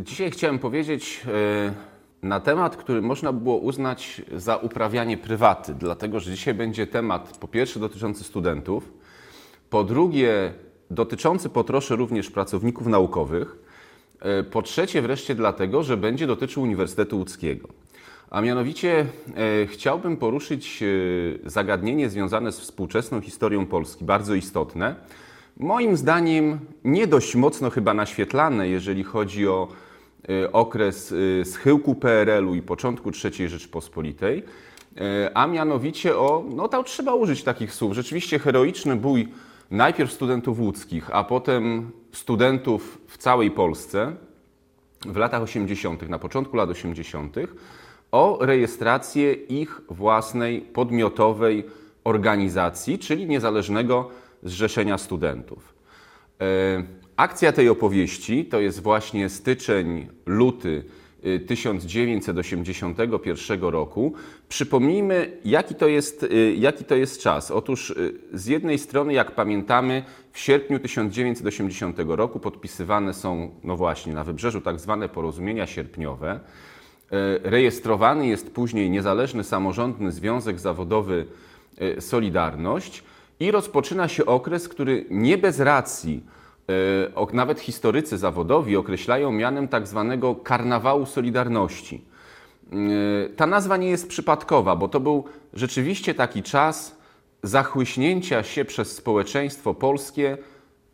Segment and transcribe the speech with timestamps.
[0.00, 1.72] Dzisiaj chciałem powiedzieć e,
[2.22, 7.48] na temat, który można było uznać za uprawianie prywaty, dlatego że dzisiaj będzie temat po
[7.48, 8.92] pierwsze dotyczący studentów,
[9.70, 10.52] po drugie
[10.90, 13.58] dotyczący po trosze również pracowników naukowych,
[14.20, 17.68] e, po trzecie wreszcie dlatego, że będzie dotyczył Uniwersytetu Łódzkiego.
[18.30, 20.84] A mianowicie e, chciałbym poruszyć
[21.44, 24.94] zagadnienie związane z współczesną historią Polski, bardzo istotne
[25.60, 29.68] moim zdaniem nie dość mocno chyba naświetlane, jeżeli chodzi o
[30.30, 34.44] y, okres y, schyłku PRL-u i początku III Rzeczpospolitej, y,
[35.34, 39.28] a mianowicie o, no tam trzeba użyć takich słów, rzeczywiście heroiczny bój
[39.70, 44.12] najpierw studentów łódzkich, a potem studentów w całej Polsce
[45.06, 47.36] w latach 80., na początku lat 80.,
[48.12, 51.64] o rejestrację ich własnej podmiotowej
[52.04, 54.10] organizacji, czyli niezależnego
[54.42, 55.74] Zrzeszenia Studentów.
[56.40, 56.82] E,
[57.16, 60.84] akcja tej opowieści to jest właśnie styczeń, luty
[61.46, 64.14] 1981 e, roku.
[64.48, 67.50] Przypomnijmy, jaki to, jest, e, jaki to jest czas.
[67.50, 67.94] Otóż
[68.32, 74.60] z jednej strony, jak pamiętamy, w sierpniu 1980 roku podpisywane są, no właśnie, na wybrzeżu
[74.60, 76.40] tak zwane porozumienia sierpniowe.
[77.42, 81.26] Rejestrowany jest później Niezależny Samorządny Związek Zawodowy
[81.98, 83.02] Solidarność
[83.40, 86.24] i rozpoczyna się okres, który nie bez racji,
[87.16, 92.04] e, nawet historycy zawodowi określają mianem tak zwanego karnawału Solidarności.
[92.72, 96.96] E, ta nazwa nie jest przypadkowa, bo to był rzeczywiście taki czas
[97.42, 100.38] zachłyśnięcia się przez społeczeństwo polskie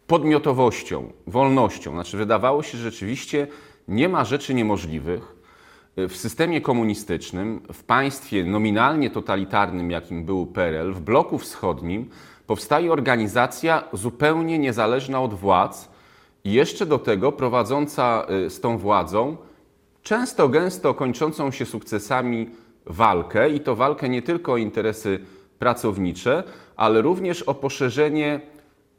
[0.07, 1.93] podmiotowością, wolnością.
[1.93, 3.47] Znaczy, wydawało się, że rzeczywiście
[3.89, 5.37] nie ma rzeczy niemożliwych.
[5.97, 12.11] W systemie komunistycznym, w państwie nominalnie totalitarnym, jakim był PRL, w bloku wschodnim,
[12.47, 15.89] powstaje organizacja zupełnie niezależna od władz
[16.45, 19.37] i jeszcze do tego prowadząca y, z tą władzą
[20.03, 22.51] często gęsto kończącą się sukcesami
[22.87, 25.21] walkę i to walkę nie tylko o interesy
[25.59, 26.43] pracownicze,
[26.77, 28.41] ale również o poszerzenie,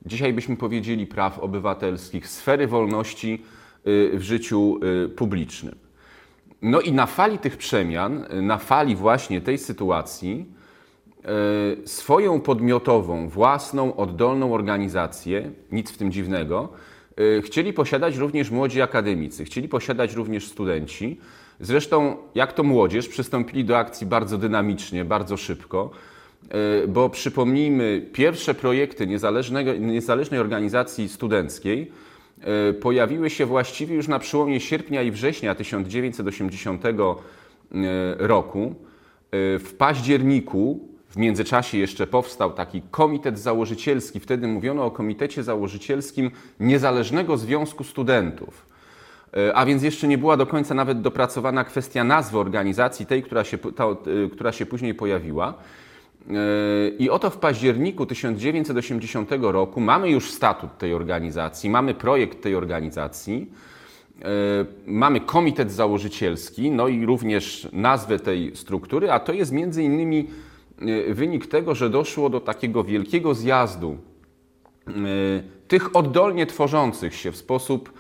[0.06, 3.44] dzisiaj byśmy powiedzieli, praw obywatelskich, sfery wolności
[3.88, 5.76] y, w życiu y, publicznym.
[6.62, 10.46] No i na fali tych przemian, na fali właśnie tej sytuacji,
[11.86, 16.70] swoją podmiotową, własną, oddolną organizację, nic w tym dziwnego,
[17.38, 21.20] e, chcieli posiadać również młodzi akademicy, chcieli posiadać również studenci.
[21.60, 25.90] Zresztą, jak to młodzież, przystąpili do akcji bardzo dynamicznie, bardzo szybko,
[26.50, 29.08] e, bo przypomnijmy, pierwsze projekty
[29.80, 31.92] niezależnej organizacji studenckiej
[32.82, 36.84] pojawiły się właściwie już na przełomie sierpnia i września 1980
[38.20, 38.76] roku.
[39.32, 44.20] W październiku w międzyczasie jeszcze powstał taki komitet założycielski.
[44.20, 48.66] Wtedy mówiono o komitecie założycielskim Niezależnego Związku Studentów.
[49.38, 53.44] E, a więc jeszcze nie była do końca nawet dopracowana kwestia nazwy organizacji, tej, która
[53.44, 53.96] się, ta, e,
[54.32, 55.54] która się później pojawiła.
[55.54, 56.34] E,
[57.00, 63.52] I oto w październiku 1980 roku mamy już statut tej organizacji, mamy projekt tej organizacji,
[64.88, 70.28] mamy komitet założycielski, no i również nazwę tej struktury, a to jest między innymi
[71.10, 73.98] wynik tego, że doszło do takiego wielkiego zjazdu
[74.88, 74.92] e,
[75.68, 77.94] tych oddolnie tworzących się w sposób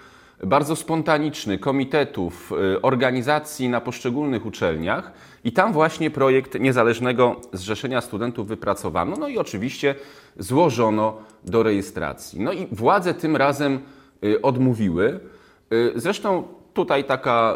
[0.43, 5.11] bardzo spontaniczny komitetów, e, organizacji na poszczególnych uczelniach
[5.43, 9.95] i tam właśnie projekt niezależnego zrzeszenia studentów wypracowano, no i oczywiście
[10.39, 12.41] złożono do rejestracji.
[12.41, 13.79] No i władze tym razem
[14.41, 15.19] odmówiły.
[15.95, 16.43] Zresztą
[16.77, 17.55] Tutaj taka,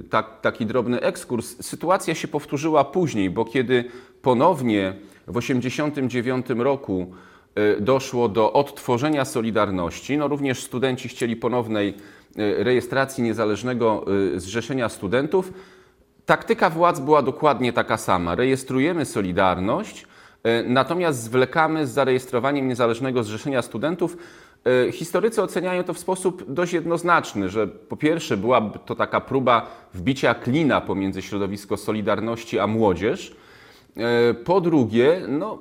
[0.00, 1.66] y, tak, taki drobny ekskurs.
[1.66, 3.84] Sytuacja się powtórzyła później, bo kiedy
[4.22, 4.94] ponownie
[5.26, 7.12] w 1989 roku
[7.58, 14.04] y, doszło do odtworzenia Solidarności, no również studenci chcieli ponownej y, rejestracji niezależnego
[14.36, 15.52] zrzeszenia studentów.
[16.26, 18.34] Taktyka władz była dokładnie taka sama.
[18.34, 20.06] Rejestrujemy Solidarność,
[20.64, 24.16] natomiast zwlekamy z zarejestrowaniem niezależnego zrzeszenia studentów
[24.92, 30.34] historycy oceniają to w sposób dość jednoznaczny, że po pierwsze była to taka próba wbicia
[30.34, 33.36] klina pomiędzy środowisko Solidarności a młodzież.
[33.96, 35.58] E, po drugie, no,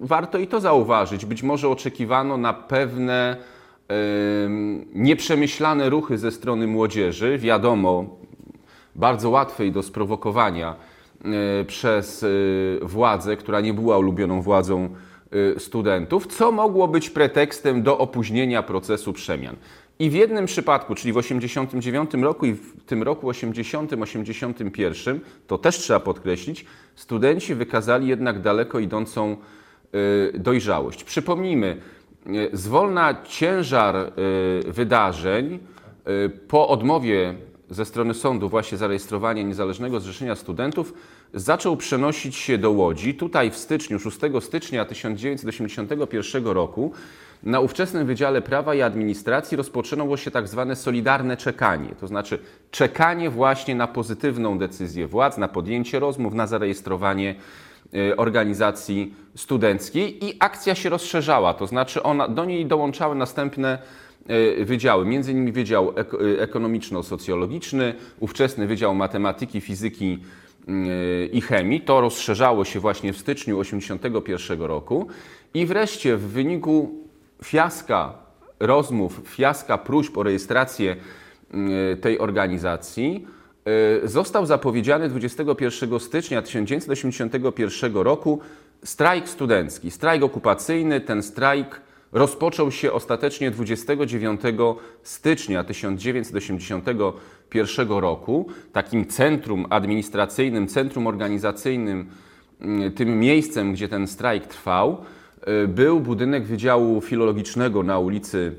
[0.00, 3.36] warto i to zauważyć, być może oczekiwano na pewne
[3.90, 3.94] e,
[4.94, 8.04] nieprzemyślane ruchy ze strony młodzieży, wiadomo,
[8.94, 10.74] bardzo łatwej do sprowokowania
[11.66, 12.24] przez
[12.82, 14.88] władzę, która nie była ulubioną władzą
[15.58, 19.56] studentów, co mogło być pretekstem do opóźnienia procesu przemian.
[19.98, 25.78] I w jednym przypadku, czyli w 1989 roku i w tym roku 80-81, to też
[25.78, 26.64] trzeba podkreślić,
[26.94, 29.36] studenci wykazali jednak daleko idącą
[30.34, 31.04] y, dojrzałość.
[31.04, 31.76] Przypomnijmy,
[32.26, 34.12] y, zwolna ciężar
[34.66, 35.58] wydarzeń
[36.48, 37.34] Po odmowie
[37.70, 40.94] ze strony sądu właśnie zarejestrowania niezależnego zrzeszenia studentów
[41.34, 43.14] zaczął przenosić się do Łodzi.
[43.14, 46.92] Tutaj w styczniu, 6 stycznia 1981 roku
[47.42, 52.38] na ówczesnym Wydziale Prawa i Administracji rozpoczęło się tak zwane solidarne czekanie, to znaczy
[52.70, 57.34] czekanie właśnie na pozytywną decyzję władz, na podjęcie rozmów, na zarejestrowanie
[57.94, 63.78] e, organizacji studenckiej i akcja się rozszerzała, to znaczy ona, do niej dołączały następne
[64.64, 66.04] wydziały, między innymi Wydział e,
[66.40, 70.18] Ekonomiczno-Socjologiczny, ówczesny Wydział Matematyki, Fizyki
[71.32, 71.80] i Chemii.
[71.80, 75.06] To rozszerzało się właśnie w styczniu 1981 roku
[75.54, 76.90] i wreszcie w wyniku
[77.44, 78.12] fiaska
[78.60, 80.96] rozmów, fiaska próśb o rejestrację
[81.50, 83.26] mm, tej organizacji
[84.04, 88.40] został zapowiedziany 21 stycznia 1981 roku
[88.84, 91.00] strajk studencki, strajk okupacyjny.
[91.00, 91.80] Ten strajk
[92.12, 94.40] rozpoczął się ostatecznie 29
[95.02, 98.48] stycznia 1981 roku.
[98.72, 102.10] Takim centrum administracyjnym, centrum organizacyjnym,
[102.60, 105.04] mm, tym miejscem, gdzie ten strajk trwał,
[105.46, 108.52] E, był budynek Wydziału Filologicznego na ulicy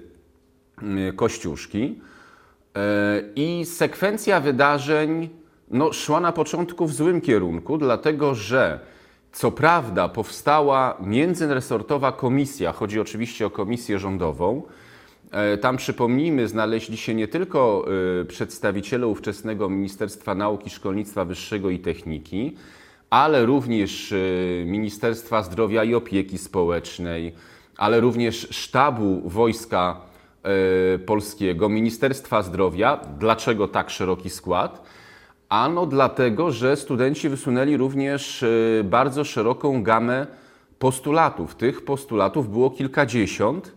[0.81, 2.01] mm, Kościuszki
[2.75, 5.29] e, i sekwencja wydarzeń
[5.71, 8.79] no, szła na początku w złym kierunku, dlatego że
[9.31, 14.63] co prawda powstała międzyresortowa komisja, chodzi oczywiście o komisję rządową.
[15.31, 17.85] E, tam przypomnijmy, znaleźli się nie tylko
[18.27, 22.55] przedstawiciele ówczesnego Ministerstwa Nauki, Szkolnictwa Wyższego i Techniki,
[23.09, 27.33] ale również y, Ministerstwa Zdrowia i Opieki Społecznej,
[27.77, 30.01] ale również Sztabu Wojska
[31.05, 32.99] Polskiego, Ministerstwa Zdrowia.
[33.19, 34.83] Dlaczego tak szeroki skład?
[35.49, 40.27] Ano dlatego, że studenci wysunęli również y, bardzo szeroką gamę
[40.79, 41.55] postulatów.
[41.55, 43.71] Tych postulatów było kilkadziesiąt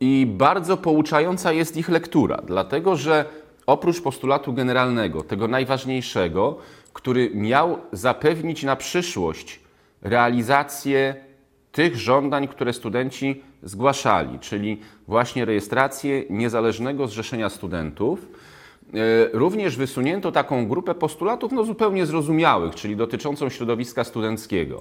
[0.00, 3.24] i bardzo pouczająca jest ich lektura, dlatego że
[3.66, 6.58] oprócz postulatu generalnego, tego najważniejszego,
[6.92, 9.60] który miał zapewnić na przyszłość
[10.02, 11.14] realizację
[11.72, 18.28] tych żądań, które studenci zgłaszali, czyli właśnie rejestrację niezależnego zrzeszenia studentów.
[18.94, 18.96] E,
[19.32, 24.80] również wysunięto taką grupę postulatów no, zupełnie zrozumiałych, czyli dotyczącą środowiska studenckiego.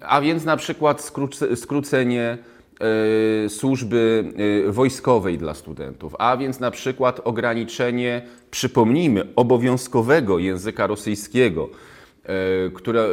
[0.00, 1.12] A więc na przykład
[1.54, 2.38] skrócenie
[2.80, 4.32] E, służby
[4.68, 11.68] e, wojskowej dla studentów, a więc na przykład ograniczenie, przypomnijmy, obowiązkowego języka rosyjskiego,
[12.74, 13.08] które,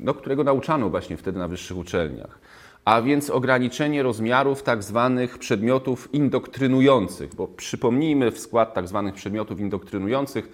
[0.00, 2.38] no, którego nauczano właśnie wtedy na wyższych uczelniach.
[2.88, 9.60] A więc ograniczenie rozmiarów tak zwanych przedmiotów indoktrynujących, bo przypomnijmy w skład tak zwanych przedmiotów
[9.60, 10.48] indoktrynujących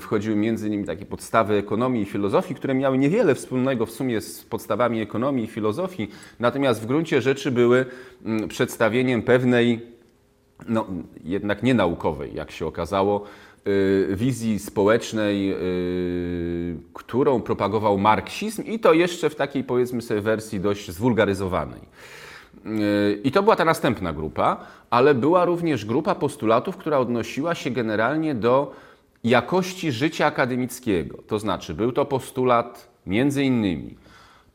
[0.00, 4.44] wchodziły między innymi takie podstawy ekonomii i filozofii, które miały niewiele wspólnego w sumie z
[4.44, 6.08] podstawami ekonomii i filozofii,
[6.40, 7.86] natomiast w gruncie rzeczy były
[8.24, 9.80] mm, przedstawieniem pewnej,
[10.68, 10.86] no
[11.24, 13.24] jednak nienaukowej, jak się okazało,
[14.16, 20.90] wizji społecznej, y, którą propagował marksizm i to jeszcze w takiej powiedzmy sobie wersji dość
[20.90, 21.80] zwulgaryzowanej.
[22.66, 27.70] Y, I to była ta następna grupa, ale była również grupa postulatów, która odnosiła się
[27.70, 28.72] generalnie do
[29.24, 31.18] jakości życia akademickiego.
[31.26, 33.94] To znaczy, był to postulat między innymi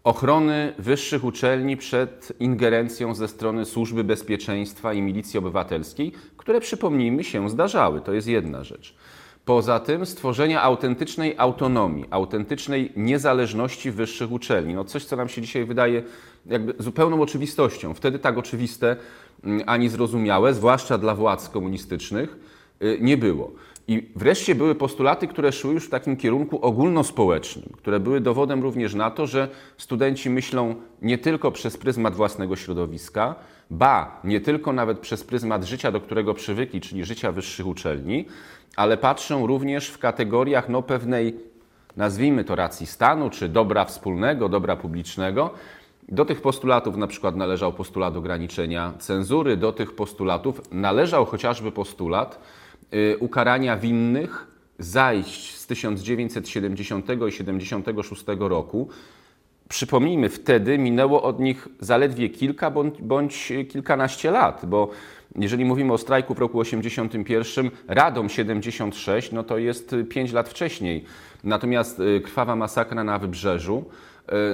[0.03, 7.49] ochrony wyższych uczelni przed ingerencją ze strony Służby Bezpieczeństwa i Milicji Obywatelskiej, które przypomnijmy się
[7.49, 8.01] zdarzały.
[8.01, 8.95] To jest jedna rzecz.
[9.45, 14.73] Poza tym stworzenia autentycznej autonomii, autentycznej niezależności wyższych uczelni.
[14.73, 16.04] No coś, co nam się dzisiaj wydaje
[16.45, 17.94] jakby zupełną oczywistością.
[17.94, 18.95] Wtedy tak oczywiste
[19.44, 22.37] mm, ani zrozumiałe, zwłaszcza dla władz komunistycznych,
[22.83, 23.51] y, nie było.
[23.87, 28.94] I wreszcie były postulaty, które szły już w takim kierunku ogólnospołecznym, które były dowodem również
[28.94, 29.47] na to, że
[29.78, 33.35] studenci myślą nie tylko przez pryzmat własnego środowiska,
[33.69, 38.25] ba, nie tylko nawet przez pryzmat życia, do którego przywykli, czyli życia wyższych uczelni,
[38.75, 41.35] ale patrzą również w kategoriach no, pewnej,
[41.97, 45.49] nazwijmy to racji stanu, czy dobra wspólnego, dobra publicznego.
[46.09, 52.40] Do tych postulatów na przykład należał postulat ograniczenia cenzury, do tych postulatów należał chociażby postulat,
[53.19, 54.47] ukarania winnych
[54.80, 58.90] zajść z 1970 i 76 roku.
[59.69, 64.90] Przypomnijmy, wtedy minęło od nich zaledwie kilka bądź, bądź kilkanaście lat, bo
[65.35, 71.04] jeżeli mówimy o strajku w roku 81, Radom 76, no to jest 5 lat wcześniej.
[71.44, 73.85] Natomiast y, krwawa masakra na Wybrzeżu,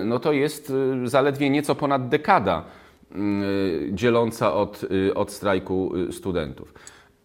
[0.01, 2.65] y, no to jest zaledwie nieco ponad dekada
[3.91, 6.74] dzieląca od, od strajku studentów.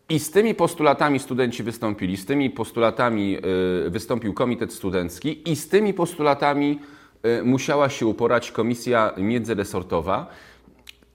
[0.08, 3.38] I z tymi postulatami studenci wystąpili, z tymi postulatami
[3.87, 6.78] y, wystąpił Komitet Studencki i z tymi postulatami
[7.40, 10.26] y, musiała się uporać komisja międzyresortowa.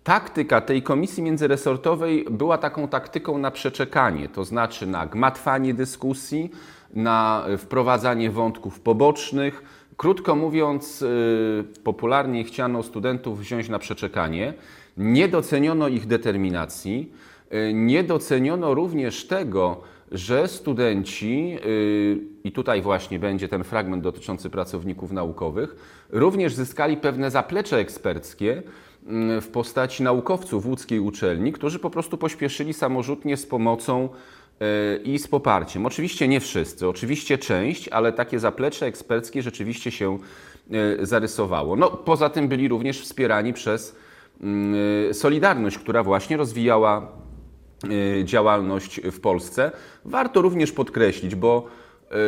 [0.04, 6.52] taktyka tej komisji międzyresortowej była taką taktyką na przeczekanie, to znaczy na gmatwanie dyskusji,
[6.94, 9.64] na wprowadzanie wątków pobocznych.
[9.98, 14.54] Krótko mówiąc, y, popularnie chciano studentów wziąć na przeczekanie.
[14.98, 17.12] Nie doceniono ich determinacji,
[17.74, 25.12] nie doceniono również tego, że studenci, y, i tutaj właśnie będzie ten fragment dotyczący pracowników
[25.12, 25.76] naukowych,
[26.10, 28.64] również zyskali pewne zaplecze eksperckie
[29.08, 34.10] mm, w postaci naukowców łódzkiej uczelni, którzy po prostu pośpieszyli samorzutnie z pomocą
[34.62, 35.86] y, i z poparciem.
[35.86, 40.20] Oczywiście nie wszyscy, oczywiście część, ale takie zaplecze eksperckie rzeczywiście się
[41.02, 41.76] y, zarysowało.
[41.76, 43.96] No, poza tym byli również wspierani przez
[44.42, 47.19] mm, Solidarność, która właśnie rozwijała Y,
[48.24, 49.72] działalność w Polsce.
[50.06, 51.68] Warto również podkreślić, bo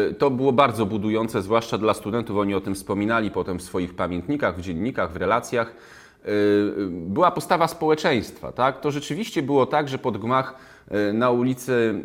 [0.09, 2.37] y, to było bardzo budujące, zwłaszcza dla studentów.
[2.37, 5.75] Oni o tym wspominali potem w swoich pamiętnikach, w dziennikach, w relacjach.
[6.27, 8.51] Y, była postawa społeczeństwa.
[8.51, 8.81] Tak?
[8.81, 10.55] To rzeczywiście było tak, że pod gmach
[11.13, 12.03] na ulicy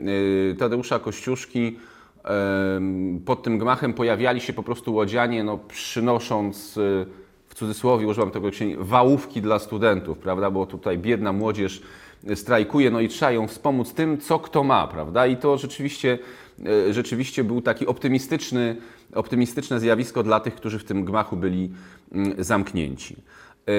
[0.58, 1.78] Tadeusza Kościuszki
[3.24, 6.78] pod tym gmachem pojawiali się po prostu łodzianie, no, przynosząc
[7.46, 8.48] w cudzysłowie, używam tego
[8.78, 10.50] wałówki dla studentów, prawda?
[10.50, 11.82] Bo tutaj biedna młodzież
[12.35, 15.26] strajkuje, no i trzeba ją wspomóc tym, co kto ma, prawda?
[15.26, 16.18] I to rzeczywiście,
[16.66, 18.76] e, rzeczywiście był taki optymistyczny,
[19.14, 21.71] optymistyczne zjawisko dla tych, którzy w tym gmachu byli
[22.12, 23.16] mm, zamknięci.
[23.16, 23.73] E,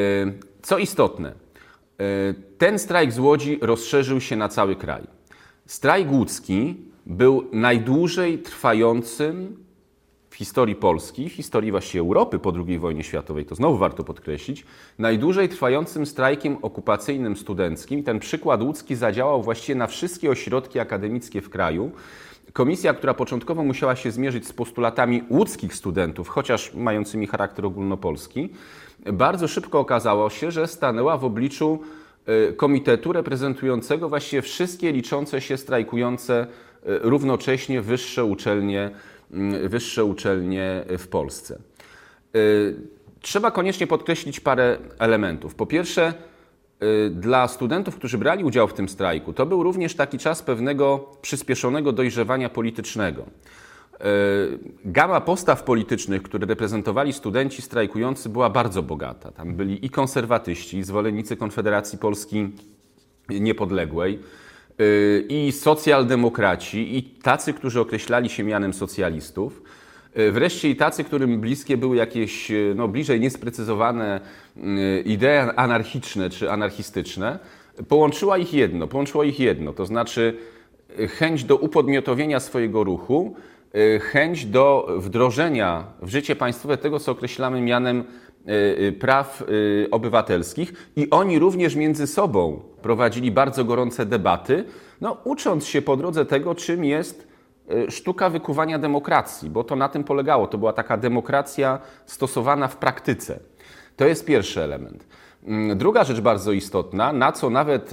[0.62, 1.34] co istotne, e,
[2.58, 5.04] ten strajk z Łodzi rozszerzył się na cały kraj.
[5.66, 6.76] Strajk łódzki
[7.06, 9.67] był najdłużej trwającym
[10.38, 14.66] historii Polski, w historii właściwie Europy po II wojnie światowej, to znowu warto podkreślić,
[15.00, 18.04] najdłużej trwającym strajkiem okupacyjnym studenckim.
[18.04, 21.92] Ten przykład łódzki zadziałał właściwie na wszystkie ośrodki akademickie w kraju.
[22.54, 28.50] Komisja, która początkowo musiała się zmierzyć z postulatami łódzkich studentów, chociaż mającymi charakter ogólnopolski,
[29.14, 31.80] bardzo szybko okazało się, że stanęła w obliczu
[32.26, 36.48] e, komitetu reprezentującego właściwie wszystkie liczące się strajkujące e,
[36.84, 38.92] równocześnie wyższe uczelnie
[39.68, 41.60] wyższe uczelnie w Polsce.
[42.36, 42.76] Y,
[43.22, 45.56] trzeba koniecznie podkreślić parę elementów.
[45.56, 46.14] Po pierwsze,
[46.84, 51.12] y, dla studentów, którzy brali udział w tym strajku, to był również taki czas pewnego
[51.22, 53.22] przyspieszonego dojrzewania politycznego.
[53.22, 59.32] Y, gama postaw politycznych, które reprezentowali studenci strajkujący, była bardzo bogata.
[59.32, 62.50] Tam byli i konserwatyści, i zwolennicy Konfederacji Polski
[63.30, 64.20] Niepodległej,
[65.30, 69.62] i socjaldemokraci, i tacy, którzy określali się mianem socjalistów,
[70.20, 74.20] y, wreszcie i tacy, którym bliskie były jakieś y, no, bliżej niesprecyzowane
[75.06, 77.40] idee anarchiczne czy anarchistyczne,
[77.88, 80.38] połączyła ich jedno, połączyło ich jedno, to znaczy
[81.10, 83.36] chęć do upodmiotowienia swojego ruchu,
[84.02, 88.37] chęć do wdrożenia w życie państwowe tego, co określamy mianem Y, y,
[89.00, 94.66] praw y, obywatelskich i oni również między sobą prowadzili bardzo gorące debaty,
[95.02, 97.28] no, ucząc się po drodze tego, czym jest
[97.90, 100.48] sztuka wykuwania demokracji, bo to na tym polegało.
[100.48, 103.40] To była taka demokracja stosowana w praktyce.
[103.96, 105.08] To jest pierwszy element.
[105.44, 107.92] Mm, druga rzecz bardzo istotna, na co nawet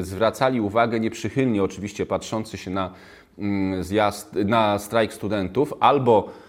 [0.00, 2.92] zwracali uwagę nieprzychylnie, oczywiście patrzący się na
[3.38, 6.47] mm, zjazd, na strajk studentów, albo Y,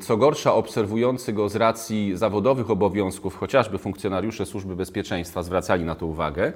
[0.00, 6.06] co gorsza, obserwujący go z racji zawodowych obowiązków, chociażby funkcjonariusze Służby Bezpieczeństwa zwracali na to
[6.06, 6.52] uwagę,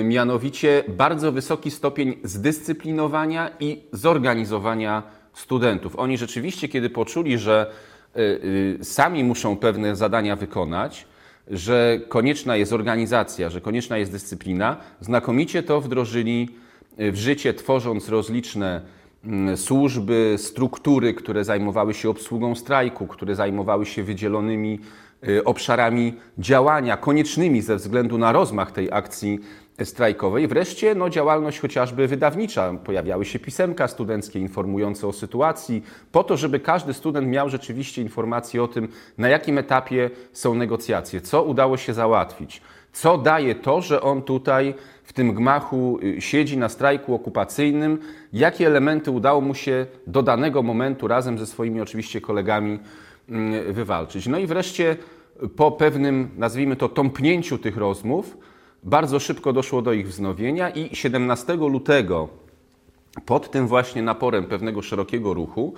[0.00, 5.96] y, mianowicie bardzo wysoki stopień zdyscyplinowania i zorganizowania studentów.
[5.96, 7.70] Oni rzeczywiście, kiedy poczuli, że
[8.16, 11.06] y, sami muszą pewne zadania wykonać,
[11.50, 16.48] że konieczna jest organizacja, że konieczna jest dyscyplina, znakomicie to wdrożyli
[16.98, 18.82] w życie, tworząc rozliczne
[19.56, 24.78] służby, struktury, które zajmowały się obsługą strajku, które zajmowały się wydzielonymi
[25.28, 29.38] y, obszarami działania, koniecznymi ze względu na rozmach tej akcji
[29.84, 30.48] strajkowej.
[30.48, 32.74] Wreszcie no, działalność chociażby wydawnicza.
[32.84, 38.62] Pojawiały się pisemka studenckie informujące o sytuacji, po to, żeby każdy student miał rzeczywiście informację
[38.62, 38.88] o tym,
[39.18, 44.74] na jakim etapie są negocjacje, co udało się załatwić, co daje to, że on tutaj
[45.04, 47.98] w tym gmachu y, siedzi na strajku okupacyjnym,
[48.32, 52.78] jakie elementy udało mu się do danego momentu razem ze swoimi oczywiście kolegami
[53.28, 54.26] mm, wywalczyć.
[54.26, 54.96] No i wreszcie
[55.56, 58.36] po pewnym, nazwijmy to, tąpnięciu tych rozmów,
[58.82, 62.28] bardzo szybko doszło do ich wznowienia i 17 lutego
[63.26, 65.74] pod tym właśnie naporem pewnego szerokiego ruchu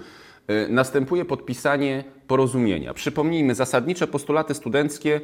[0.51, 2.95] y, następuje podpisanie porozumienia.
[2.95, 5.21] Przypomnijmy, zasadnicze postulaty studenckie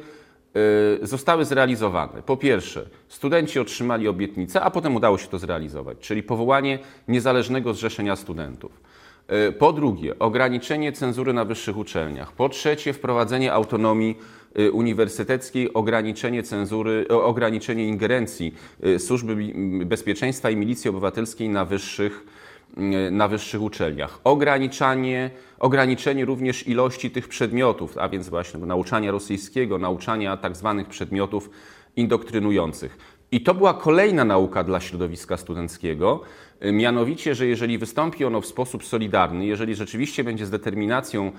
[1.01, 2.21] zostały zrealizowane.
[2.21, 8.15] Po pierwsze, studenci otrzymali obietnicę, a potem udało się to zrealizować, czyli powołanie niezależnego zrzeszenia
[8.15, 8.71] studentów.
[9.49, 12.31] Y, po drugie, ograniczenie cenzury na wyższych uczelniach.
[12.31, 14.17] Po trzecie, wprowadzenie autonomii
[14.59, 18.55] y, uniwersyteckiej, ograniczenie cenzury, ograniczenie ingerencji
[18.85, 19.53] y, Służby
[19.85, 22.50] Bezpieczeństwa i Milicji Obywatelskiej na wyższych, y,
[23.11, 24.19] na wyższych uczelniach.
[24.23, 31.49] Ograniczanie, ograniczenie również ilości tych przedmiotów, a więc właśnie nauczania rosyjskiego, nauczania tak zwanych przedmiotów
[31.95, 32.97] indoktrynujących.
[33.31, 36.21] I to była kolejna nauka dla środowiska studenckiego,
[36.65, 41.31] y, mianowicie, że jeżeli wystąpi ono w sposób solidarny, jeżeli rzeczywiście będzie z determinacją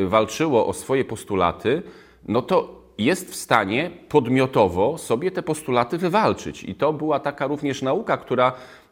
[0.00, 1.82] y, walczyło o swoje postulaty,
[2.28, 6.64] no to jest w stanie podmiotowo sobie te postulaty wywalczyć.
[6.64, 8.87] I to była taka również nauka, która e,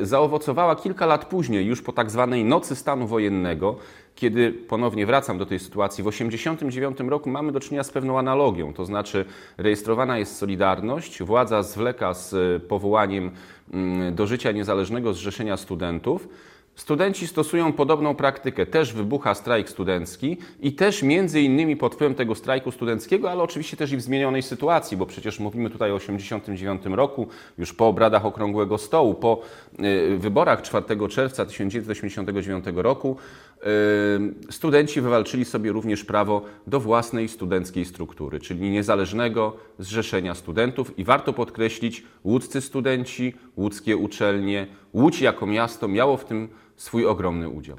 [0.00, 3.76] zaowocowała kilka lat później, już po tak zwanej nocy stanu wojennego,
[4.14, 8.74] kiedy ponownie wracam do tej sytuacji, w 1989 roku mamy do czynienia z pewną analogią,
[8.74, 9.24] to znaczy
[9.58, 13.30] rejestrowana jest Solidarność, władza zwleka z e, powołaniem
[13.72, 16.28] mm, do życia niezależnego Zrzeszenia Studentów,
[16.74, 18.66] Studenci stosują podobną praktykę.
[18.66, 23.76] Też wybucha strajk studencki i też między innymi pod wpływem tego strajku studenckiego, ale oczywiście
[23.76, 28.26] też i w zmienionej sytuacji, bo przecież mówimy tutaj o 1989 roku, już po obradach
[28.26, 29.42] Okrągłego Stołu, po
[29.80, 33.16] y, wyborach 4 czerwca 1989 roku,
[34.50, 41.32] studenci wywalczyli sobie również prawo do własnej studenckiej struktury, czyli niezależnego zrzeszenia studentów i warto
[41.32, 47.76] podkreślić, łódzcy studenci, łódzkie uczelnie, Łódź jako miasto miało w tym swój ogromny udział.